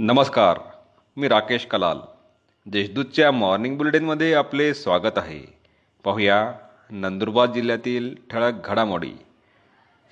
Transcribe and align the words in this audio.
नमस्कार 0.00 0.58
मी 1.16 1.28
राकेश 1.28 1.66
कलाल. 1.66 1.98
देशदूतच्या 2.66 3.30
मॉर्निंग 3.32 3.78
बुलेटिनमध्ये 3.78 4.34
आपले 4.34 4.74
स्वागत 4.74 5.18
आहे. 5.18 5.40
पाहूया 6.04 6.52
नंदुरबार 6.90 7.46
जिल्ह्यातील 7.46 8.14
ठळक 8.30 8.68
घडामोडी. 8.68 9.12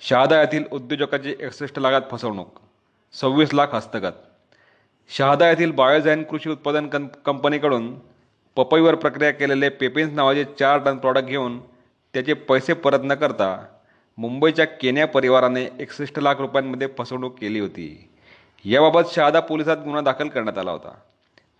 शहादा 0.01 0.39
येथील 0.39 0.63
उद्योजकाची 0.71 1.35
एकसष्ट 1.39 1.79
लाखात 1.79 2.01
फसवणूक 2.11 2.59
सव्वीस 3.13 3.53
लाख 3.53 3.67
हस्तगत. 3.73 4.11
शहादा 5.09 5.49
येथील 5.49 5.71
बायोझॅन 5.71 6.23
कृषी 6.23 6.49
उत्पादन 6.49 6.87
कं 6.87 7.07
कंपनीकडून 7.25 7.99
पपईवर 8.55 8.95
प्रक्रिया 8.95 9.31
केलेले 9.31 9.69
पेपेन्स 9.69 10.13
नावाचे 10.13 10.43
चार 10.59 10.77
टन 10.77 10.97
प्रॉडक्ट 10.97 11.27
घेऊन 11.27 11.59
त्याचे 12.13 12.33
पैसे 12.33 12.73
परत 12.73 12.99
न 13.03 13.13
करता 13.13 13.65
मुंबईच्या 14.17 14.65
केन्या 14.65 15.07
परिवाराने 15.07 15.67
एकसष्ट 15.79 16.19
लाख 16.19 16.35
रुपयांमध्ये 16.35 16.87
फसवणूक 16.97 17.39
केली 17.39 17.59
होती. 17.59 18.09
याबाबत 18.65 19.13
शहादा 19.13 19.39
पोलिसात 19.39 19.77
गुन्हा 19.77 20.01
दाखल 20.01 20.27
करण्यात 20.27 20.57
आला 20.57 20.71
होता. 20.71 20.91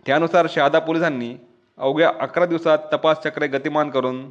त्यानुसार 0.06 0.46
शहादा 0.50 0.78
पोलिसांनी 0.78 1.36
अवघ्या 1.78 2.10
अकरा 2.20 2.46
दिवसात 2.46 2.78
तपास 2.92 3.18
चक्रे 3.24 3.46
गतिमान 3.46 3.90
करून 3.90 4.30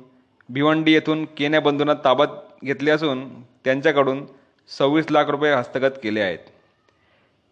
भिवंडी 0.50 0.94
येथून 0.94 1.26
केन्या 1.38 1.62
बंधूंना 1.62 1.94
ताब्यात 1.94 2.64
घेतले 2.64 2.92
असून 2.92 3.28
त्यांच्याकडून 3.64 4.26
सव्वीस 4.70 5.12
लाख 5.12 5.26
रुपये 5.26 5.54
हस्तगत 5.54 5.98
केले 6.04 6.22
आहेत. 6.22 6.40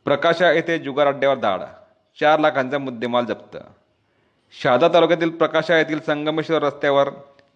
प्रकाशा 0.06 0.52
येथे 0.52 0.78
जुगार 0.80 1.08
अड्ड्यावर 1.08 1.38
धाड 1.38 1.62
चार 2.20 2.40
लाखांचा 2.40 2.78
मुद्देमाल 2.78 3.26
जप्त. 3.26 3.58
शहादा 4.54 4.88
तालुक्यातील 4.88 5.30
प्रकाशा 5.30 5.78
येथील 5.78 6.00
संगमेश्वर 6.00 6.64
रस्त्यावर 6.64 7.10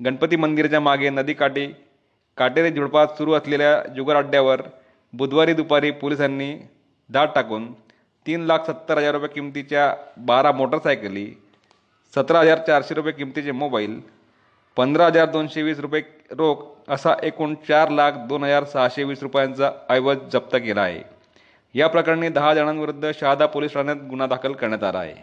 गणपती 0.06 0.36
मंदिराच्या 0.36 0.80
मागे 0.80 1.10
नदीकाठी 1.10 1.66
काटेरी 2.38 2.72
झुडपात 2.72 3.08
सुरू 3.08 3.34
असलेल्या 3.34 3.94
जुगार 3.96 4.16
अड्ड्यावर 4.16 4.62
बुधवारी 5.14 5.54
दुपारी 5.54 5.92
पोलिसांनी 5.92 6.54
दाट 7.10 7.34
टाकून 7.36 7.72
तीन 8.26 8.42
लाख 8.42 8.60
सत्तर 8.68 8.98
हजार 8.98 9.12
रुपये 9.12 9.28
किमतीच्या 9.28 9.94
बारा 10.18 10.52
मोटरसायकली 10.52 11.28
सतरा 12.16 12.40
हजार 12.40 12.60
चारशे 12.68 12.96
रुपये 12.96 13.14
किमतीचे 13.14 13.52
मोबाईल 13.52 14.00
पंधरा 14.78 15.06
हजार 15.06 15.30
दोनशे 15.30 15.62
वीस 15.62 15.80
रुपये 15.80 16.02
रोख 16.32 16.64
असा 16.90 17.16
एकूण 17.24 17.54
चार 17.68 17.90
लाख 17.90 18.12
दोन 18.28 18.44
हजार 18.44 18.64
सहाशे 18.64 19.04
वीस 19.04 19.24
रुपयांचा 19.24 19.72
ऐवज 19.90 20.18
जप्त 20.34 20.56
केला 20.56 20.82
आहे. 20.82 21.02
या 21.76 21.88
प्रकरणी 21.88 22.30
दहा 22.30 22.54
जणांविरुद्ध 22.54 23.12
शहादा 23.20 23.46
पोलीस 23.46 23.74
ठाण्यात 23.74 23.98
गुन्हा 24.10 24.28
दाखल 24.28 24.54
करण्यात 24.54 24.84
आला 24.84 25.00
आहे. 25.00 25.16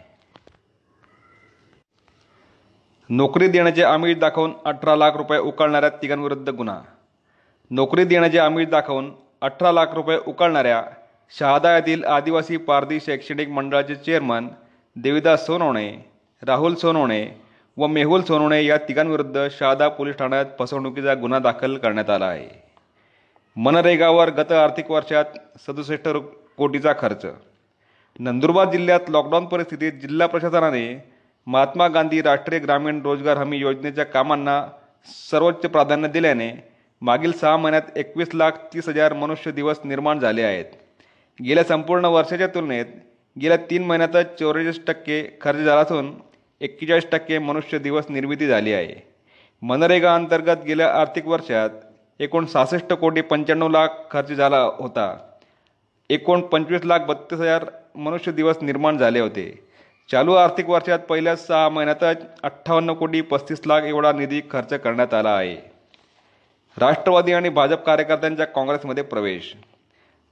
नोकरी 3.09 3.47
देण्याचे 3.47 3.83
आमिष 3.83 4.17
दाखवून 4.17 4.53
अठरा 4.65 4.95
लाख 4.95 5.11
रुपये 5.15 5.39
उकळणाऱ्या 5.39 5.89
तिघांविरुद्ध 5.89 6.49
गुन्हा. 6.49 6.79
नोकरी 7.71 8.03
देण्याचे 8.03 8.39
आमिष 8.39 8.67
दाखवून 8.67 9.11
अठरा 9.41 9.71
लाख 9.71 9.93
रुपये 9.93 10.17
उकळणाऱ्या 10.27 10.83
शहादा 11.31 11.75
येथील 11.75 12.03
आदिवासी 12.03 12.57
पारधी 12.57 12.99
शैक्षणिक 12.99 13.49
मंडळाचे 13.49 13.95
चेअरमन 13.95 14.47
देविदास 14.95 15.45
सोनवणे 15.45 15.91
राहुल 16.41 16.75
सोनवणे 16.75 17.27
व 17.77 17.87
मेहुल 17.87 18.21
सोनवणे 18.21 18.65
या 18.65 18.77
तिघांविरुद्ध 18.77 19.47
शहादा 19.51 19.87
पोलीस 19.87 20.15
ठाण्यात 20.15 20.45
फसवणुकीचा 20.59 21.13
गुन्हा 21.13 21.39
दाखल 21.39 21.77
करण्यात 21.77 22.09
आला 22.09 22.25
आहे. 22.25 22.47
मनरेगावर 23.55 24.29
गत 24.29 24.51
आर्थिक 24.51 24.91
वर्षात 24.91 25.37
सदुसष्ट 25.67 26.07
कोटीचा 26.57 26.93
खर्च. 26.99 27.25
नंदुरबार 28.19 28.71
जिल्ह्यात 28.71 29.09
लॉकडाऊन 29.09 29.45
परिस्थितीत 29.45 29.93
जिल्हा 29.93 30.27
प्रशासनाने 30.27 31.03
महात्मा 31.47 31.87
गांधी 31.87 32.21
राष्ट्रीय 32.21 32.59
ग्रामीण 32.59 33.01
रोजगार 33.01 33.37
हमी 33.37 33.57
योजनेच्या 33.57 34.05
कामांना 34.05 34.61
सर्वोच्च 35.31 35.65
प्राधान्य 35.65 36.07
दिल्याने 36.07 36.51
मागील 37.01 37.31
सहा 37.31 37.57
महिन्यात 37.57 37.97
एकवीस 37.97 38.29
लाख 38.33 38.51
तीस 38.73 38.87
हजार 38.89 39.13
मनुष्य 39.13 39.51
दिवस 39.51 39.79
निर्माण 39.83 40.19
झाले 40.19 40.43
आहेत. 40.43 40.65
गेल्या 41.39 41.63
संपूर्ण 41.63 42.05
वर्षाच्या 42.05 42.47
तुलनेत 42.47 42.85
गेल्या 43.41 43.57
तीन 43.69 43.83
महिन्यातच 43.83 44.37
चौवेचाळीस 44.39 44.79
टक्के 44.87 45.21
खर्च 45.41 45.57
झाला 45.57 45.81
असून 45.81 46.13
एक्केचाळीस 46.61 47.05
टक्के 47.11 47.39
मनुष्य 47.39 47.79
दिवस 47.79 48.05
निर्मिती 48.09 48.47
झाली 48.47 48.73
आहे. 48.73 48.95
मनरेगा 49.61 50.13
अंतर्गत 50.15 50.63
गेल्या 50.67 50.89
आर्थिक 50.91 51.27
वर्षात 51.27 51.69
एकूण 52.19 52.45
सहासष्ट 52.45 52.93
कोटी 52.93 53.21
पंच्याण्णव 53.21 53.69
लाख 53.69 53.87
खर्च 54.11 54.31
झाला 54.31 54.59
होता. 54.79 55.17
एकूण 56.09 56.41
पंचवीस 56.41 56.85
लाख 56.85 56.99
बत्तीस 56.99 57.39
हजार 57.39 57.65
मनुष्य 57.95 58.31
दिवस 58.31 58.57
निर्माण 58.61 58.97
झाले 58.97 59.19
होते. 59.19 59.47
चालू 60.11 60.33
आर्थिक 60.33 60.69
वर्षात 60.69 60.99
पहिल्या 60.99 61.35
सहा 61.35 61.69
महिन्यातच 61.69 62.25
अठ्ठावन्न 62.43 62.93
कोटी 62.93 63.21
पस्तीस 63.21 63.61
लाख 63.65 63.81
एवढा 63.81 64.11
निधी 64.11 64.41
खर्च 64.51 64.73
करण्यात 64.73 65.13
आला 65.13 65.35
आहे. 65.35 65.55
राष्ट्रवादी 66.77 67.33
आणि 67.33 67.49
भाजप 67.49 67.83
कार्यकर्त्यांच्या 67.83 68.45
काँग्रेसमध्ये 68.45 69.03
प्रवेश 69.03 69.53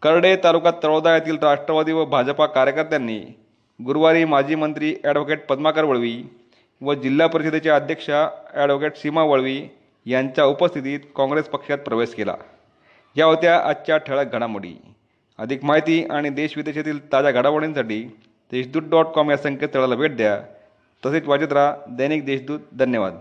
कर्डे 0.06 0.36
तालुका 0.36 0.72
तळोदा 0.84 1.14
येथील 1.16 1.38
राष्ट्रवादी 1.42 1.92
व 1.92 2.06
भाजपा 2.06 2.46
कार्यकर्त्यांनी 2.46 3.20
गुरुवारी 3.86 4.26
माजी 4.26 4.56
मंत्री 4.56 4.96
ॲडव्होकेट 5.04 5.46
पद्माकर 5.46 5.84
वळवी 5.84 6.24
व 6.82 6.94
जिल्हा 6.94 7.28
परिषदेच्या 7.28 7.76
अध्यक्षा 7.76 8.30
ॲडव्होकेट 8.54 8.96
सीमा 8.96 9.24
वळवी 9.24 9.68
यांच्या 10.06 10.46
उपस्थितीत 10.46 11.00
काँग्रेस 11.16 11.46
पक्षात 11.46 11.78
प्रवेश 11.78 12.10
केला. 12.10 12.36
या 13.16 13.26
होत्या 13.26 13.58
आजच्या 13.58 13.98
ठळक 13.98 14.34
घडामोडी. 14.34 14.76
अधिक 15.38 15.64
माहिती 15.64 16.06
आणि 16.12 16.30
देशविदेशातील 16.30 17.12
ताज्या 17.12 17.32
घडामोडींसाठी 17.32 18.04
देशदूत 18.52 18.82
डॉट 18.82 19.06
कॉम 19.06 19.32
या 19.32 19.38
संकेतस्थळाला 19.38 19.96
भेट 19.96 20.18
द्या. 20.18 20.42
तसेच 21.06 21.28
वाचत 21.28 21.54
राहा 21.54 21.76
दैनिक 21.90 22.26
देशदूत. 22.26 22.60
धन्यवाद. 22.74 23.18